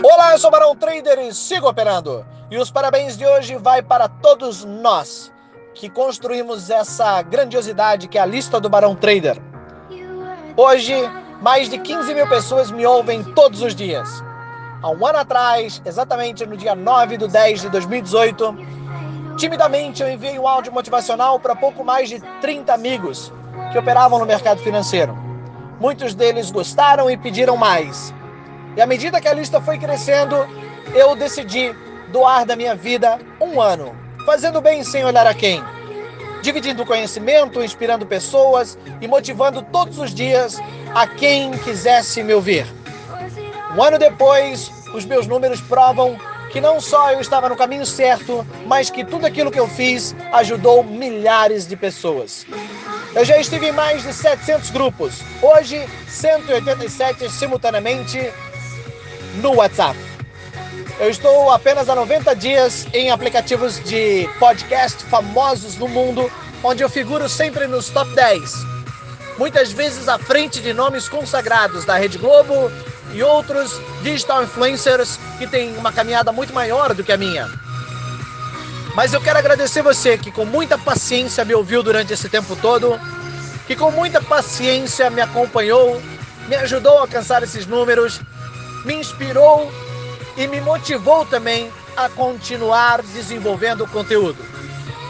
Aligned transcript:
Olá, 0.00 0.30
eu 0.30 0.38
sou 0.38 0.46
o 0.46 0.52
Barão 0.52 0.76
Trader 0.76 1.18
e 1.18 1.34
sigo 1.34 1.68
operando. 1.68 2.24
E 2.48 2.56
os 2.56 2.70
parabéns 2.70 3.16
de 3.16 3.26
hoje 3.26 3.56
vai 3.56 3.82
para 3.82 4.08
todos 4.08 4.64
nós 4.64 5.32
que 5.74 5.90
construímos 5.90 6.70
essa 6.70 7.20
grandiosidade 7.22 8.06
que 8.06 8.16
é 8.16 8.20
a 8.20 8.26
lista 8.26 8.60
do 8.60 8.68
Barão 8.68 8.94
Trader. 8.94 9.42
Hoje, 10.56 10.94
mais 11.42 11.68
de 11.68 11.78
15 11.78 12.14
mil 12.14 12.28
pessoas 12.28 12.70
me 12.70 12.86
ouvem 12.86 13.24
todos 13.34 13.60
os 13.60 13.74
dias. 13.74 14.22
Há 14.80 14.88
um 14.88 15.04
ano 15.04 15.18
atrás, 15.18 15.82
exatamente 15.84 16.46
no 16.46 16.56
dia 16.56 16.76
9 16.76 17.16
de 17.16 17.26
10 17.26 17.62
de 17.62 17.68
2018, 17.68 18.56
timidamente 19.36 20.00
eu 20.00 20.08
enviei 20.08 20.38
um 20.38 20.46
áudio 20.46 20.72
motivacional 20.72 21.40
para 21.40 21.56
pouco 21.56 21.82
mais 21.82 22.08
de 22.08 22.20
30 22.40 22.72
amigos 22.72 23.32
que 23.72 23.78
operavam 23.78 24.20
no 24.20 24.26
mercado 24.26 24.60
financeiro. 24.62 25.18
Muitos 25.80 26.14
deles 26.14 26.52
gostaram 26.52 27.10
e 27.10 27.16
pediram 27.16 27.56
mais. 27.56 28.14
E 28.78 28.80
à 28.80 28.86
medida 28.86 29.20
que 29.20 29.26
a 29.26 29.34
lista 29.34 29.60
foi 29.60 29.76
crescendo, 29.76 30.48
eu 30.94 31.16
decidi 31.16 31.74
doar 32.12 32.46
da 32.46 32.54
minha 32.54 32.76
vida 32.76 33.18
um 33.40 33.60
ano, 33.60 33.92
fazendo 34.24 34.60
bem 34.60 34.84
sem 34.84 35.04
olhar 35.04 35.26
a 35.26 35.34
quem, 35.34 35.60
dividindo 36.42 36.86
conhecimento, 36.86 37.60
inspirando 37.60 38.06
pessoas 38.06 38.78
e 39.00 39.08
motivando 39.08 39.62
todos 39.62 39.98
os 39.98 40.14
dias 40.14 40.60
a 40.94 41.08
quem 41.08 41.50
quisesse 41.58 42.22
me 42.22 42.32
ouvir. 42.32 42.72
Um 43.76 43.82
ano 43.82 43.98
depois, 43.98 44.70
os 44.94 45.04
meus 45.04 45.26
números 45.26 45.60
provam 45.60 46.16
que 46.52 46.60
não 46.60 46.80
só 46.80 47.10
eu 47.10 47.20
estava 47.20 47.48
no 47.48 47.56
caminho 47.56 47.84
certo, 47.84 48.46
mas 48.64 48.90
que 48.90 49.04
tudo 49.04 49.26
aquilo 49.26 49.50
que 49.50 49.58
eu 49.58 49.66
fiz 49.66 50.14
ajudou 50.32 50.84
milhares 50.84 51.66
de 51.66 51.74
pessoas. 51.74 52.46
Eu 53.12 53.24
já 53.24 53.40
estive 53.40 53.70
em 53.70 53.72
mais 53.72 54.04
de 54.04 54.12
700 54.12 54.70
grupos, 54.70 55.20
hoje 55.42 55.84
187 56.06 57.28
simultaneamente 57.28 58.32
no 59.38 59.54
WhatsApp. 59.54 59.98
Eu 61.00 61.08
estou 61.08 61.50
apenas 61.52 61.88
há 61.88 61.94
90 61.94 62.34
dias 62.34 62.86
em 62.92 63.10
aplicativos 63.10 63.82
de 63.84 64.28
podcast 64.38 65.04
famosos 65.04 65.76
no 65.76 65.86
mundo, 65.86 66.30
onde 66.62 66.82
eu 66.82 66.88
figuro 66.88 67.28
sempre 67.28 67.66
nos 67.68 67.88
top 67.88 68.12
10. 68.14 68.52
Muitas 69.38 69.70
vezes 69.70 70.08
à 70.08 70.18
frente 70.18 70.60
de 70.60 70.72
nomes 70.72 71.08
consagrados 71.08 71.84
da 71.84 71.96
Rede 71.96 72.18
Globo 72.18 72.72
e 73.12 73.22
outros 73.22 73.80
digital 74.02 74.42
influencers 74.42 75.20
que 75.38 75.46
têm 75.46 75.76
uma 75.76 75.92
caminhada 75.92 76.32
muito 76.32 76.52
maior 76.52 76.92
do 76.92 77.04
que 77.04 77.12
a 77.12 77.16
minha. 77.16 77.48
Mas 78.96 79.12
eu 79.12 79.20
quero 79.20 79.38
agradecer 79.38 79.82
você 79.82 80.18
que 80.18 80.32
com 80.32 80.44
muita 80.44 80.76
paciência 80.76 81.44
me 81.44 81.54
ouviu 81.54 81.84
durante 81.84 82.12
esse 82.12 82.28
tempo 82.28 82.56
todo, 82.56 82.98
que 83.68 83.76
com 83.76 83.92
muita 83.92 84.20
paciência 84.20 85.08
me 85.10 85.20
acompanhou, 85.20 86.02
me 86.48 86.56
ajudou 86.56 86.98
a 86.98 87.02
alcançar 87.02 87.44
esses 87.44 87.64
números 87.64 88.20
me 88.88 88.94
inspirou 88.94 89.70
e 90.34 90.46
me 90.46 90.62
motivou 90.62 91.26
também 91.26 91.70
a 91.94 92.08
continuar 92.08 93.02
desenvolvendo 93.02 93.84
o 93.84 93.88
conteúdo. 93.88 94.42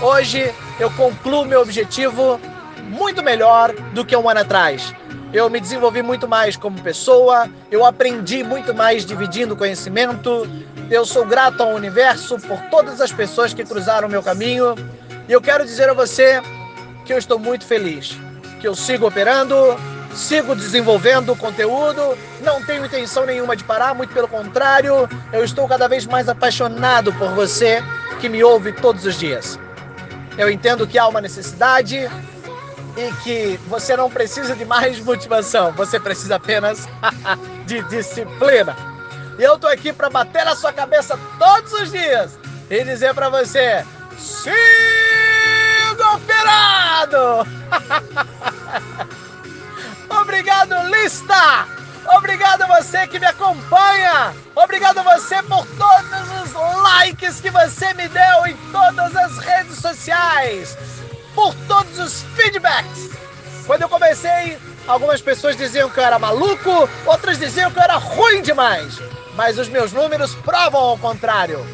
Hoje 0.03 0.53
eu 0.81 0.91
concluo 0.91 1.45
meu 1.45 1.61
objetivo 1.61 2.41
muito 2.89 3.23
melhor 3.23 3.73
do 3.95 4.05
que 4.05 4.17
um 4.17 4.29
ano 4.29 4.41
atrás. 4.41 4.93
Eu 5.33 5.49
me 5.49 5.61
desenvolvi 5.61 6.03
muito 6.03 6.27
mais 6.27 6.57
como 6.57 6.81
pessoa, 6.83 7.49
eu 7.71 7.85
aprendi 7.85 8.43
muito 8.43 8.75
mais 8.75 9.07
dividindo 9.07 9.55
conhecimento. 9.55 10.49
Eu 10.91 11.05
sou 11.07 11.25
grato 11.25 11.63
ao 11.63 11.73
universo 11.73 12.37
por 12.41 12.59
todas 12.71 13.01
as 13.01 13.13
pessoas 13.13 13.55
que 13.55 13.65
cruzaram 13.65 14.09
meu 14.09 14.25
caminho. 14.25 14.75
E 15.29 15.33
eu 15.33 15.41
quero 15.41 15.65
dizer 15.65 15.89
a 15.89 15.95
você 15.95 16.43
que 17.05 17.13
eu 17.13 17.19
estou 17.19 17.39
muito 17.39 17.65
feliz, 17.65 18.19
que 18.61 18.67
eu 18.67 18.75
sigo 18.75 19.07
operando, 19.07 19.55
sigo 20.19 20.55
desenvolvendo 20.55 21.35
conteúdo, 21.37 22.19
não 22.41 22.63
tenho 22.65 22.85
intenção 22.85 23.25
nenhuma 23.25 23.57
de 23.57 23.63
parar, 23.63 23.95
muito 23.95 24.13
pelo 24.13 24.27
contrário, 24.27 25.09
eu 25.33 25.45
estou 25.45 25.69
cada 25.69 25.89
vez 25.89 26.05
mais 26.07 26.29
apaixonado 26.29 27.13
por 27.15 27.31
você 27.31 27.83
que 28.21 28.29
me 28.29 28.43
ouve 28.43 28.73
todos 28.73 29.07
os 29.07 29.19
dias. 29.19 29.59
Eu 30.37 30.51
entendo 30.51 30.87
que 30.87 30.99
há 30.99 31.07
uma 31.07 31.21
necessidade 31.21 32.11
e 32.97 33.13
que 33.23 33.61
você 33.69 33.97
não 33.97 34.11
precisa 34.11 34.57
de 34.57 34.65
mais 34.65 34.99
motivação, 35.05 35.73
você 35.73 36.01
precisa 36.01 36.35
apenas 36.35 36.89
de 37.65 37.81
disciplina. 37.83 38.77
E 39.39 39.43
eu 39.43 39.57
tô 39.57 39.69
aqui 39.69 39.93
para 39.93 40.11
bater 40.11 40.45
na 40.45 40.57
sua 40.57 40.73
cabeça 40.73 41.19
todos 41.39 41.73
os 41.73 41.93
dias 41.93 42.37
e 42.69 42.83
dizer 42.83 43.15
para 43.15 43.29
você: 43.29 43.85
siga 44.19 44.51
operado! 46.13 47.47
Obrigado, 51.09 51.11
lista! 51.11 51.67
Obrigado 52.17 52.63
a 52.63 52.81
você 52.81 53.07
que 53.07 53.19
me 53.19 53.27
acompanha! 53.27 54.35
Obrigado 54.55 54.99
a 54.99 55.03
você 55.17 55.43
por 55.43 55.67
todos 55.67 56.43
os 56.43 56.83
likes 56.83 57.41
que 57.41 57.51
você 57.51 57.95
me 57.95 58.09
deu 58.09 58.47
em 58.47 58.57
todas 58.71 59.17
as 59.17 59.39
redes 59.39 59.79
sociais! 59.79 60.77
Por 61.35 61.55
todos 61.67 61.99
os 61.99 62.23
feedbacks! 62.37 63.09
Quando 63.67 63.83
eu 63.83 63.89
comecei, 63.89 64.59
algumas 64.87 65.23
pessoas 65.23 65.57
diziam 65.57 65.89
que 65.89 65.99
eu 65.99 66.05
era 66.05 66.19
maluco, 66.19 66.89
outras 67.07 67.39
diziam 67.39 67.71
que 67.71 67.79
eu 67.79 67.83
era 67.83 67.97
ruim 67.97 68.43
demais. 68.43 68.99
Mas 69.35 69.59
os 69.59 69.69
meus 69.69 69.93
números 69.93 70.35
provam 70.35 70.81
ao 70.81 70.99
contrário. 70.99 71.65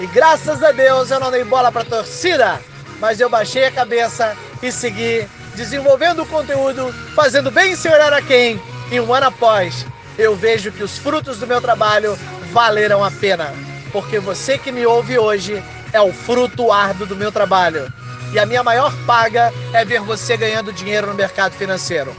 E 0.00 0.06
graças 0.08 0.62
a 0.62 0.72
Deus 0.72 1.10
eu 1.10 1.20
não 1.20 1.30
dei 1.30 1.44
bola 1.44 1.70
para 1.70 1.84
torcida, 1.84 2.60
mas 2.98 3.20
eu 3.20 3.28
baixei 3.28 3.66
a 3.66 3.72
cabeça 3.72 4.36
e 4.62 4.70
segui 4.70 5.26
desenvolvendo 5.54 6.22
o 6.22 6.26
conteúdo, 6.26 6.92
fazendo 7.14 7.50
bem 7.50 7.74
sem 7.74 7.92
a 7.92 8.22
quem, 8.22 8.60
e 8.90 9.00
um 9.00 9.12
ano 9.12 9.26
após, 9.26 9.86
eu 10.18 10.34
vejo 10.34 10.72
que 10.72 10.82
os 10.82 10.98
frutos 10.98 11.38
do 11.38 11.46
meu 11.46 11.60
trabalho 11.60 12.18
valeram 12.52 13.04
a 13.04 13.10
pena. 13.10 13.52
Porque 13.92 14.18
você 14.18 14.58
que 14.58 14.70
me 14.70 14.86
ouve 14.86 15.18
hoje 15.18 15.62
é 15.92 16.00
o 16.00 16.12
fruto 16.12 16.72
árduo 16.72 17.06
do 17.06 17.16
meu 17.16 17.32
trabalho. 17.32 17.92
E 18.32 18.38
a 18.38 18.46
minha 18.46 18.62
maior 18.62 18.92
paga 19.06 19.52
é 19.72 19.84
ver 19.84 20.00
você 20.00 20.36
ganhando 20.36 20.72
dinheiro 20.72 21.08
no 21.08 21.14
mercado 21.14 21.52
financeiro. 21.52 22.14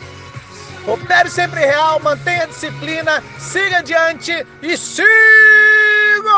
Opere 0.86 1.30
sempre 1.30 1.60
real, 1.62 2.00
mantenha 2.00 2.44
a 2.44 2.48
disciplina, 2.48 3.24
siga 3.38 3.78
adiante 3.78 4.46
e 4.62 4.76
siga 4.76 5.71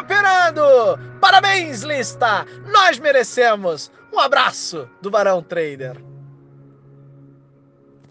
operando! 0.04 1.00
Parabéns, 1.20 1.82
lista! 1.82 2.46
Nós 2.72 3.00
merecemos! 3.00 3.92
Um 4.12 4.20
abraço 4.20 4.88
do 5.02 5.10
Barão 5.10 5.42
Trader. 5.42 6.13